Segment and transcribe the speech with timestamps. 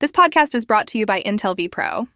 [0.00, 2.06] This podcast is brought to you by Intel vPro.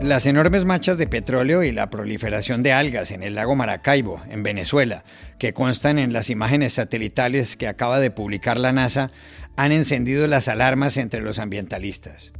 [0.00, 4.44] Las enormes manchas de petróleo y la proliferación de algas en el lago Maracaibo, en
[4.44, 5.02] Venezuela,
[5.40, 9.10] que constan en las imágenes satelitales que acaba de publicar la NASA,
[9.56, 12.30] han encendido las alarmas entre los ambientalistas.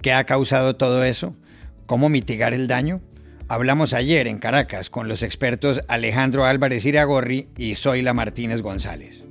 [0.00, 1.36] ¿Qué ha causado todo eso?
[1.84, 3.02] ¿Cómo mitigar el daño?
[3.52, 9.26] Hablamos ayer en Caracas con los expertos Alejandro Álvarez Iragorri y Zoila Martínez González.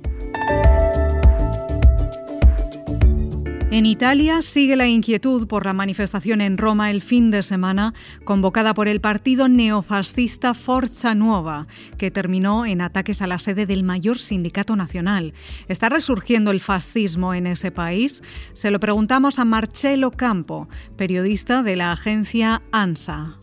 [3.72, 8.74] En Italia sigue la inquietud por la manifestación en Roma el fin de semana convocada
[8.74, 11.66] por el partido neofascista Forza Nuova,
[11.98, 15.34] que terminó en ataques a la sede del mayor sindicato nacional.
[15.66, 18.22] ¿Está resurgiendo el fascismo en ese país?
[18.52, 23.41] Se lo preguntamos a Marcello Campo, periodista de la agencia ANSA.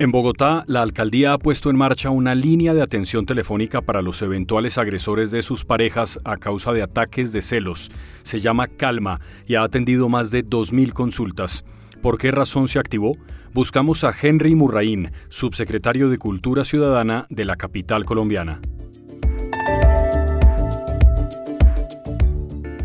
[0.00, 4.22] En Bogotá, la alcaldía ha puesto en marcha una línea de atención telefónica para los
[4.22, 7.90] eventuales agresores de sus parejas a causa de ataques de celos.
[8.22, 11.66] Se llama Calma y ha atendido más de 2.000 consultas.
[12.00, 13.18] ¿Por qué razón se activó?
[13.52, 18.58] Buscamos a Henry Murraín, subsecretario de Cultura Ciudadana de la capital colombiana.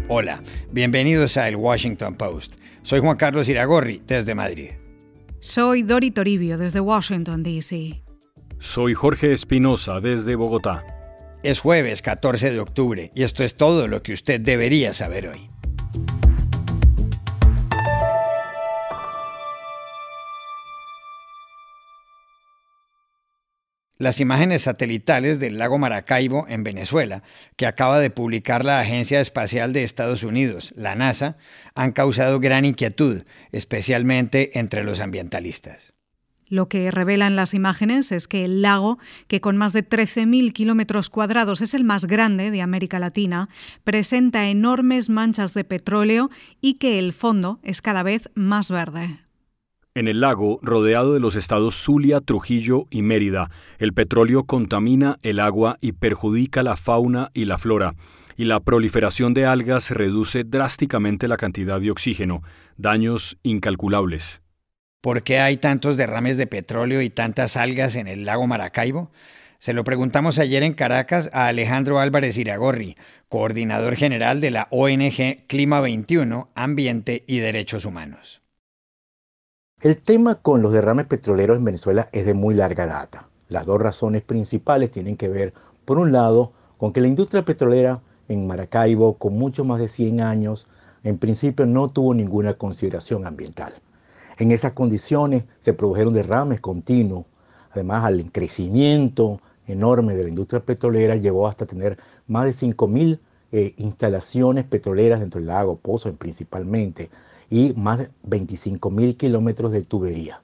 [0.10, 2.56] Hola, bienvenidos a El Washington Post.
[2.84, 4.72] Soy Juan Carlos Iragorri, desde Madrid.
[5.48, 8.02] Soy Dori Toribio desde Washington, D.C.
[8.58, 10.84] Soy Jorge Espinosa desde Bogotá.
[11.44, 15.52] Es jueves 14 de octubre y esto es todo lo que usted debería saber hoy.
[24.06, 27.24] Las imágenes satelitales del lago Maracaibo en Venezuela,
[27.56, 31.38] que acaba de publicar la Agencia Espacial de Estados Unidos, la NASA,
[31.74, 35.96] han causado gran inquietud, especialmente entre los ambientalistas.
[36.46, 41.10] Lo que revelan las imágenes es que el lago, que con más de 13.000 kilómetros
[41.10, 43.50] cuadrados es el más grande de América Latina,
[43.84, 46.30] presenta enormes manchas de petróleo
[46.62, 49.25] y que el fondo es cada vez más verde.
[49.98, 55.40] En el lago, rodeado de los estados Zulia, Trujillo y Mérida, el petróleo contamina el
[55.40, 57.96] agua y perjudica la fauna y la flora,
[58.36, 62.44] y la proliferación de algas reduce drásticamente la cantidad de oxígeno,
[62.76, 64.42] daños incalculables.
[65.02, 69.14] ¿Por qué hay tantos derrames de petróleo y tantas algas en el lago Maracaibo?
[69.60, 72.98] Se lo preguntamos ayer en Caracas a Alejandro Álvarez Iragorri,
[73.30, 78.45] coordinador general de la ONG Clima 21, Ambiente y Derechos Humanos.
[79.86, 83.30] El tema con los derrames petroleros en Venezuela es de muy larga data.
[83.50, 85.54] Las dos razones principales tienen que ver,
[85.86, 90.22] por un lado, con que la industria petrolera en Maracaibo, con mucho más de 100
[90.22, 90.66] años,
[91.04, 93.74] en principio no tuvo ninguna consideración ambiental.
[94.40, 97.26] En esas condiciones se produjeron derrames continuos.
[97.70, 103.20] Además, al crecimiento enorme de la industria petrolera llevó hasta tener más de 5.000
[103.52, 107.12] eh, instalaciones petroleras dentro del lago, pozos principalmente,
[107.50, 110.42] y más de 25 mil kilómetros de tubería.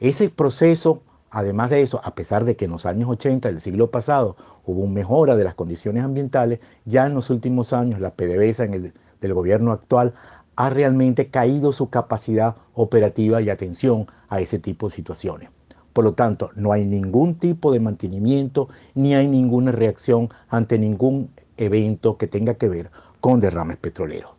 [0.00, 3.90] Ese proceso, además de eso, a pesar de que en los años 80 del siglo
[3.90, 8.64] pasado hubo una mejora de las condiciones ambientales, ya en los últimos años la PDVSA
[8.64, 10.14] en el, del gobierno actual
[10.56, 15.50] ha realmente caído su capacidad operativa y atención a ese tipo de situaciones.
[15.92, 21.30] Por lo tanto, no hay ningún tipo de mantenimiento ni hay ninguna reacción ante ningún
[21.56, 22.90] evento que tenga que ver
[23.20, 24.37] con derrames petroleros.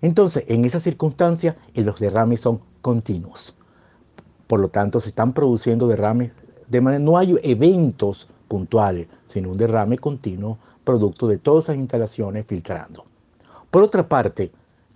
[0.00, 3.54] Entonces, en esas circunstancias, eh, los derrames son continuos.
[4.46, 6.32] Por lo tanto, se están produciendo derrames
[6.68, 12.46] de manera, no hay eventos puntuales, sino un derrame continuo producto de todas esas instalaciones
[12.46, 13.04] filtrando.
[13.70, 14.52] Por otra parte,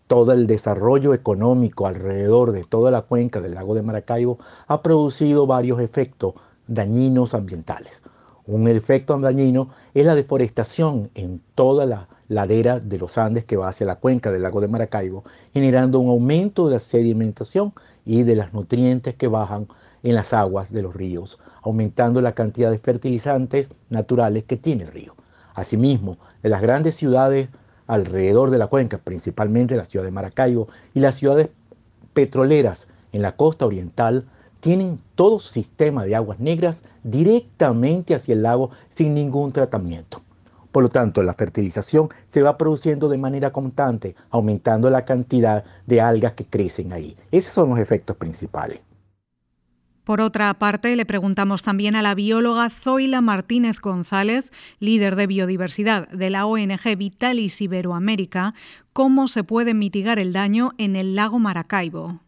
[0.07, 5.47] todo el desarrollo económico alrededor de toda la cuenca del lago de Maracaibo ha producido
[5.47, 6.35] varios efectos
[6.67, 8.03] dañinos ambientales.
[8.45, 13.69] Un efecto dañino es la deforestación en toda la ladera de los Andes que va
[13.69, 15.23] hacia la cuenca del lago de Maracaibo,
[15.53, 17.73] generando un aumento de la sedimentación
[18.05, 19.69] y de las nutrientes que bajan
[20.03, 24.91] en las aguas de los ríos, aumentando la cantidad de fertilizantes naturales que tiene el
[24.91, 25.15] río.
[25.55, 27.49] Asimismo, en las grandes ciudades
[27.87, 31.49] alrededor de la cuenca, principalmente la ciudad de Maracaibo y las ciudades
[32.12, 34.27] petroleras en la costa oriental,
[34.62, 40.23] tienen todo su sistema de aguas negras directamente hacia el lago sin ningún tratamiento.
[40.70, 46.00] Por lo tanto, la fertilización se va produciendo de manera constante, aumentando la cantidad de
[46.00, 47.17] algas que crecen ahí.
[47.32, 48.79] Esos son los efectos principales.
[50.05, 56.09] Por otra parte, le preguntamos también a la bióloga Zoila Martínez González, líder de biodiversidad
[56.11, 58.55] de la ONG Vitalis Iberoamérica,
[58.93, 62.20] cómo se puede mitigar el daño en el lago Maracaibo.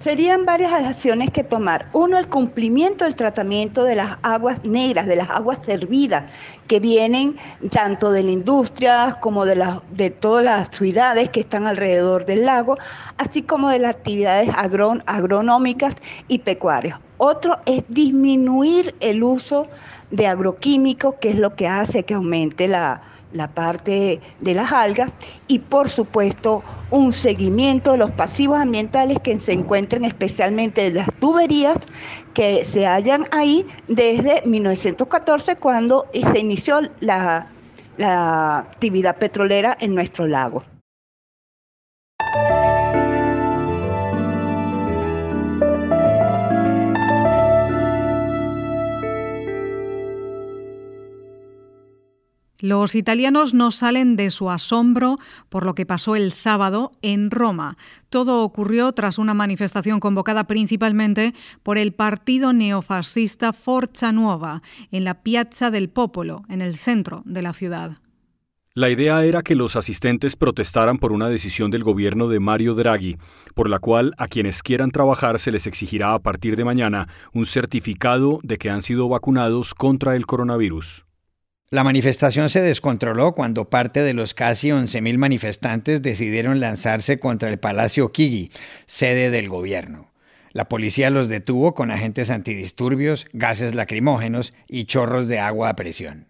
[0.00, 1.90] Serían varias acciones que tomar.
[1.92, 6.24] Uno, el cumplimiento del tratamiento de las aguas negras, de las aguas servidas,
[6.66, 7.36] que vienen
[7.70, 12.78] tanto de la industria como de, de todas las ciudades que están alrededor del lago,
[13.18, 15.94] así como de las actividades agronómicas
[16.28, 16.98] y pecuarias.
[17.18, 19.66] Otro es disminuir el uso
[20.10, 23.02] de agroquímicos, que es lo que hace que aumente la,
[23.32, 25.10] la parte de las algas
[25.46, 31.08] y por supuesto un seguimiento de los pasivos ambientales que se encuentren especialmente de las
[31.20, 31.76] tuberías
[32.34, 37.46] que se hallan ahí desde 1914 cuando se inició la,
[37.96, 40.64] la actividad petrolera en nuestro lago.
[52.60, 55.16] Los italianos no salen de su asombro
[55.48, 57.78] por lo que pasó el sábado en Roma.
[58.10, 65.22] Todo ocurrió tras una manifestación convocada principalmente por el partido neofascista Forza Nuova en la
[65.22, 67.98] Piazza del Popolo, en el centro de la ciudad.
[68.74, 73.16] La idea era que los asistentes protestaran por una decisión del gobierno de Mario Draghi,
[73.54, 77.46] por la cual a quienes quieran trabajar se les exigirá a partir de mañana un
[77.46, 81.04] certificado de que han sido vacunados contra el coronavirus.
[81.72, 87.60] La manifestación se descontroló cuando parte de los casi 11.000 manifestantes decidieron lanzarse contra el
[87.60, 88.50] Palacio Kigi,
[88.86, 90.10] sede del gobierno.
[90.50, 96.29] La policía los detuvo con agentes antidisturbios, gases lacrimógenos y chorros de agua a presión.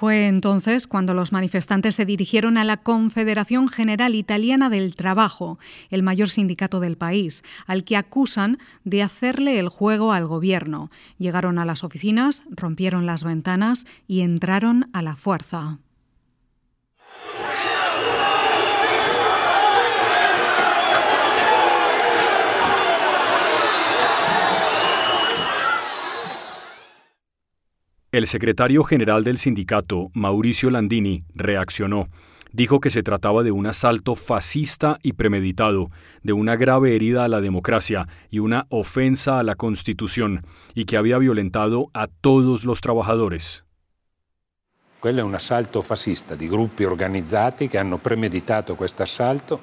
[0.00, 5.58] Fue entonces cuando los manifestantes se dirigieron a la Confederación General Italiana del Trabajo,
[5.90, 10.90] el mayor sindicato del país, al que acusan de hacerle el juego al gobierno.
[11.18, 15.80] Llegaron a las oficinas, rompieron las ventanas y entraron a la fuerza.
[28.12, 32.08] El secretario general del sindicato, Mauricio Landini, reaccionó.
[32.50, 35.90] Dijo que se trataba de un asalto fascista y premeditado,
[36.24, 40.96] de una grave herida a la democracia y una ofensa a la Constitución, y que
[40.96, 43.62] había violentado a todos los trabajadores.
[44.98, 49.60] Quello è un assalto fascista di gruppi organizzati che hanno premeditato questo assalto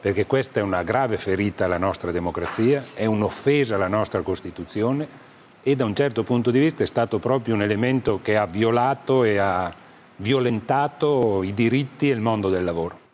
[0.00, 5.27] perché questa è una grave ferita alla nostra democrazia, è un'offesa alla nostra Costituzione
[5.62, 9.24] e da un certo punto di vista è stato proprio un elemento che ha violato
[9.24, 9.74] e ha
[10.16, 13.06] violentato i diritti e il mondo del lavoro.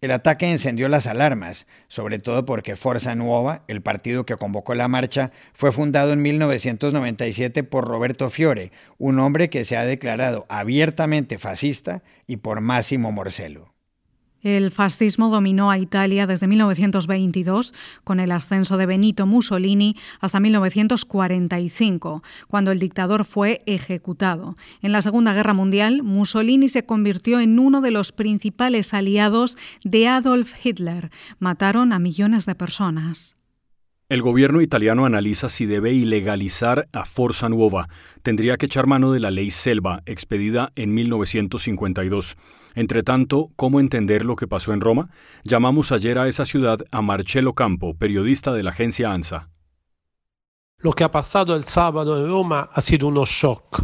[0.00, 4.88] El ataque encendió las alarmas, sobre todo porque Forza Nuova, el partido que convocó la
[4.88, 11.36] marcha, fue fundado en 1997 por Roberto Fiore, un hombre que se ha declarado abiertamente
[11.36, 13.69] fascista, y por Massimo Morsello.
[14.42, 22.22] El fascismo dominó a Italia desde 1922 con el ascenso de Benito Mussolini hasta 1945,
[22.48, 24.56] cuando el dictador fue ejecutado.
[24.80, 30.08] En la Segunda Guerra Mundial, Mussolini se convirtió en uno de los principales aliados de
[30.08, 31.10] Adolf Hitler.
[31.38, 33.39] Mataron a millones de personas.
[34.10, 37.88] El gobierno italiano analiza si debe ilegalizar a Forza Nuova.
[38.22, 42.36] Tendría que echar mano de la ley Selva, expedida en 1952.
[42.74, 45.10] Entre tanto, ¿cómo entender lo que pasó en Roma?
[45.44, 49.48] Llamamos ayer a esa ciudad a Marcello Campo, periodista de la agencia ANSA.
[50.82, 53.82] Lo que ha pasado el sábado en Roma ha sido un shock.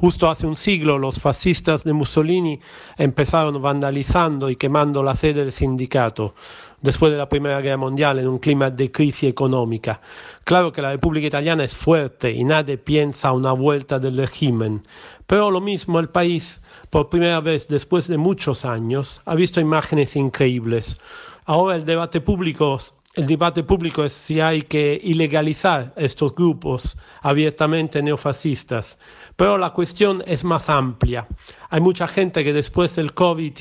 [0.00, 2.58] Justo hace un siglo los fascistas de Mussolini
[2.96, 6.34] empezaron vandalizando y quemando la sede del sindicato
[6.80, 10.00] después de la Primera Guerra Mundial en un clima de crisis económica.
[10.42, 14.82] Claro que la República Italiana es fuerte y nadie piensa una vuelta del régimen,
[15.28, 20.16] pero lo mismo el país, por primera vez después de muchos años, ha visto imágenes
[20.16, 21.00] increíbles.
[21.44, 22.78] Ahora el debate público
[23.14, 28.98] el debate público es si hay que ilegalizar estos grupos abiertamente neofascistas,
[29.36, 31.28] pero la cuestión es más amplia.
[31.68, 33.52] Hay mucha gente que después del COVID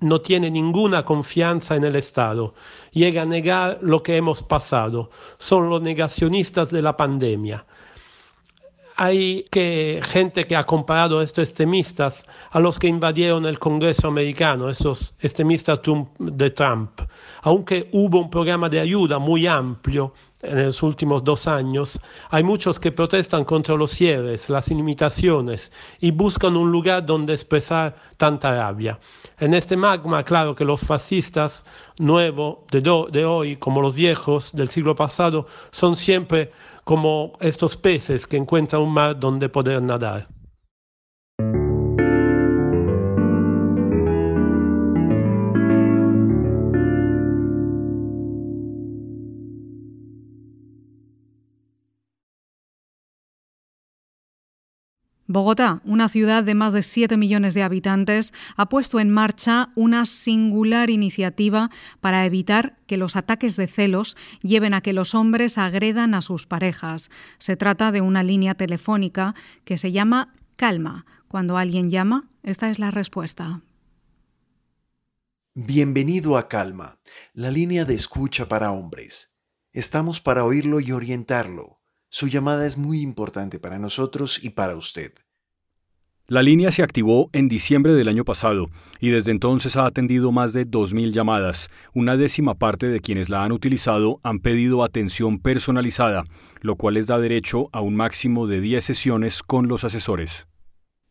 [0.00, 2.54] no tiene ninguna confianza en el Estado,
[2.90, 7.66] llega a negar lo que hemos pasado, son los negacionistas de la pandemia
[8.96, 14.08] hay que, gente que ha comparado a estos extremistas a los que invadieron el Congreso
[14.08, 15.80] americano, esos extremistas
[16.18, 17.02] de Trump.
[17.42, 22.00] Aunque hubo un programa de ayuda muy amplio en los últimos dos años,
[22.30, 27.96] hay muchos que protestan contra los cierres, las limitaciones y buscan un lugar donde expresar
[28.16, 28.98] tanta rabia.
[29.38, 31.64] En este magma, claro que los fascistas
[31.98, 36.52] nuevos de, de hoy, como los viejos del siglo pasado, son siempre
[36.86, 40.28] como estos peces que encuentran un mar donde poder nadar.
[55.36, 60.06] Bogotá, una ciudad de más de 7 millones de habitantes, ha puesto en marcha una
[60.06, 66.14] singular iniciativa para evitar que los ataques de celos lleven a que los hombres agredan
[66.14, 67.10] a sus parejas.
[67.36, 69.34] Se trata de una línea telefónica
[69.66, 71.04] que se llama Calma.
[71.28, 73.60] Cuando alguien llama, esta es la respuesta.
[75.54, 76.98] Bienvenido a Calma,
[77.34, 79.36] la línea de escucha para hombres.
[79.74, 81.76] Estamos para oírlo y orientarlo
[82.08, 85.12] su llamada es muy importante para nosotros y para usted.
[86.28, 88.68] La línea se activó en diciembre del año pasado
[88.98, 91.68] y desde entonces ha atendido más de 2.000 llamadas.
[91.94, 96.24] Una décima parte de quienes la han utilizado han pedido atención personalizada,
[96.62, 100.48] lo cual les da derecho a un máximo de 10 sesiones con los asesores.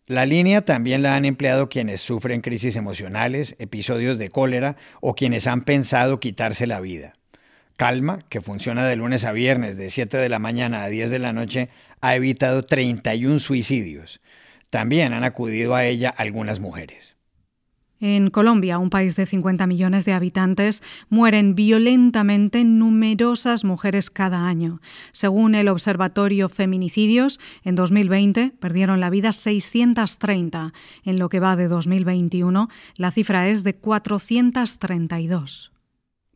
[0.05, 5.47] La línea también la han empleado quienes sufren crisis emocionales, episodios de cólera o quienes
[5.47, 7.13] han pensado quitarse la vida.
[7.77, 11.19] Calma, que funciona de lunes a viernes de 7 de la mañana a 10 de
[11.19, 11.69] la noche,
[12.01, 14.19] ha evitado 31 suicidios.
[14.75, 17.15] También han acudido a ella algunas mujeres.
[18.01, 24.81] En Colombia, un país de 50 millones de habitantes, mueren violentamente numerosas mujeres cada año.
[25.13, 30.73] Según el Observatorio Feminicidios, en 2020 perdieron la vida 630.
[31.05, 32.67] En lo que va de 2021,
[32.97, 35.71] la cifra es de 432.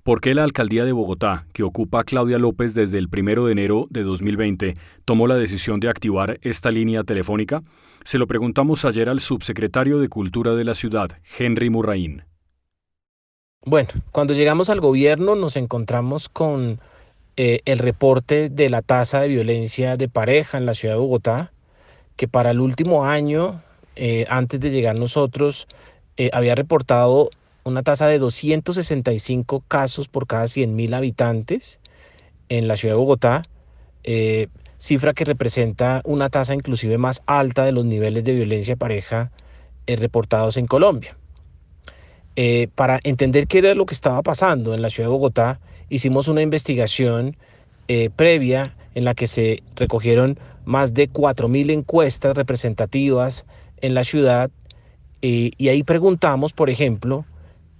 [0.09, 3.85] ¿Por qué la alcaldía de Bogotá, que ocupa Claudia López desde el 1 de enero
[3.91, 4.73] de 2020,
[5.05, 7.61] tomó la decisión de activar esta línea telefónica?
[8.03, 12.23] Se lo preguntamos ayer al subsecretario de Cultura de la ciudad, Henry Murraín.
[13.63, 16.79] Bueno, cuando llegamos al gobierno nos encontramos con
[17.37, 21.51] eh, el reporte de la tasa de violencia de pareja en la ciudad de Bogotá,
[22.15, 23.61] que para el último año,
[23.95, 25.67] eh, antes de llegar nosotros,
[26.17, 27.29] eh, había reportado
[27.69, 31.79] una tasa de 265 casos por cada 100.000 habitantes
[32.49, 33.43] en la ciudad de Bogotá,
[34.03, 34.47] eh,
[34.79, 39.31] cifra que representa una tasa inclusive más alta de los niveles de violencia pareja
[39.87, 41.15] eh, reportados en Colombia.
[42.35, 45.59] Eh, para entender qué era lo que estaba pasando en la ciudad de Bogotá,
[45.89, 47.37] hicimos una investigación
[48.15, 53.47] previa en la que se recogieron más de 4.000 encuestas representativas
[53.81, 54.51] en la ciudad
[55.21, 57.25] y ahí preguntamos, por ejemplo,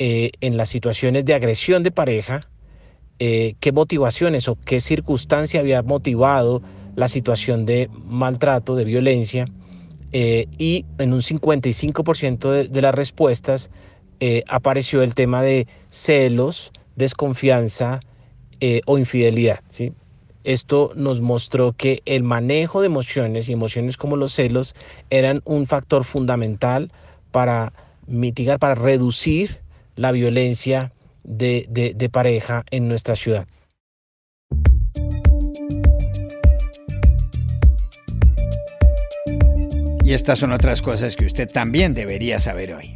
[0.01, 2.47] eh, en las situaciones de agresión de pareja,
[3.19, 6.61] eh, qué motivaciones o qué circunstancia había motivado
[6.95, 9.45] la situación de maltrato, de violencia,
[10.13, 13.69] eh, y en un 55% de, de, las respuestas
[14.47, 17.99] apareció el tema de celos, desconfianza
[18.85, 19.61] o infidelidad.
[19.69, 19.93] ¿sí?
[20.43, 24.75] Esto nos mostró que el manejo de emociones y emociones como los celos
[25.09, 26.91] eran un factor fundamental
[27.31, 27.73] para
[28.07, 29.59] mitigar, para reducir
[29.99, 33.47] la violencia de, de, pareja en nuestra ciudad.
[40.05, 42.95] Y estas son otras cosas que usted también debería saber hoy.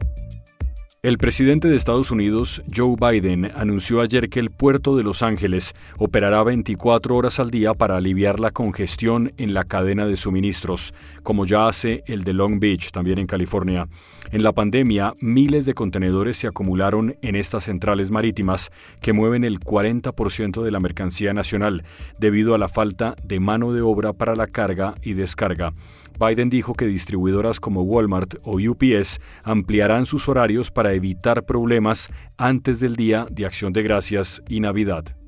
[1.04, 5.74] El presidente de Estados Unidos, Joe Biden, anunció ayer que el puerto de Los Ángeles
[5.98, 11.46] operará 24 horas al día para aliviar la congestión en la cadena de suministros, como
[11.46, 13.90] ya hace el de Long Beach, también en California.
[14.32, 19.60] En la pandemia, miles de contenedores se acumularon en estas centrales marítimas que mueven el
[19.60, 21.84] 40% de la mercancía nacional,
[22.18, 25.74] debido a la falta de mano de obra para la carga y descarga.
[26.20, 32.80] Biden dijo que distribuidoras como Walmart o UPS ampliarán sus horarios para evitar problemas antes
[32.80, 35.23] del Día de Acción de Gracias y Navidad.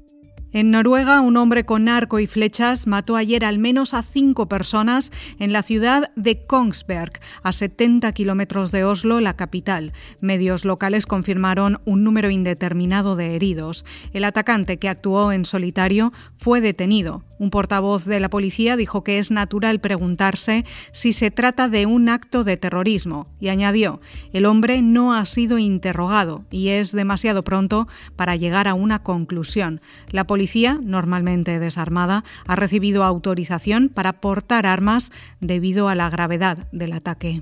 [0.55, 5.11] En Noruega, un hombre con arco y flechas mató ayer al menos a cinco personas
[5.37, 9.91] en la ciudad de Kongsberg, a 70 kilómetros de Oslo, la capital.
[10.21, 13.83] Medios locales confirmaron un número indeterminado de heridos.
[14.13, 17.25] El atacante, que actuó en solitario, fue detenido.
[17.37, 22.07] Un portavoz de la policía dijo que es natural preguntarse si se trata de un
[22.07, 23.99] acto de terrorismo y añadió,
[24.31, 29.81] el hombre no ha sido interrogado y es demasiado pronto para llegar a una conclusión.
[30.11, 36.93] La policía, normalmente desarmada, ha recibido autorización para portar armas debido a la gravedad del
[36.93, 37.41] ataque.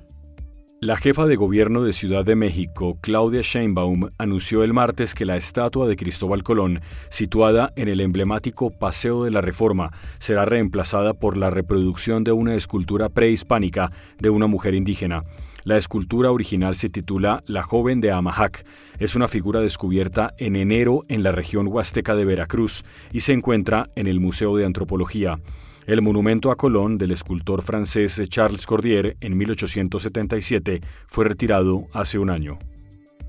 [0.79, 5.36] La jefa de gobierno de Ciudad de México, Claudia Sheinbaum, anunció el martes que la
[5.36, 6.79] estatua de Cristóbal Colón,
[7.10, 12.55] situada en el emblemático Paseo de la Reforma, será reemplazada por la reproducción de una
[12.55, 15.24] escultura prehispánica de una mujer indígena.
[15.65, 18.65] La escultura original se titula La joven de Amahac.
[19.00, 23.89] Es una figura descubierta en enero en la región huasteca de Veracruz y se encuentra
[23.96, 25.39] en el Museo de Antropología.
[25.88, 32.29] El monumento a Colón del escultor francés Charles Cordier en 1877 fue retirado hace un
[32.29, 32.60] año.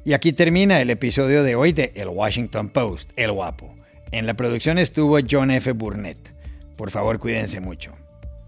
[0.05, 3.77] Y aquí termina el episodio de hoy de El Washington Post, El Guapo.
[4.11, 5.71] En la producción estuvo John F.
[5.71, 6.35] Burnett.
[6.77, 7.93] Por favor, cuídense mucho.